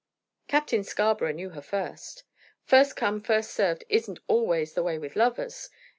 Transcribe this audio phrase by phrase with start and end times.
[0.47, 2.23] "Captain Scarborough knew her first."
[2.63, 5.69] "First come first served isn't always the way with lovers.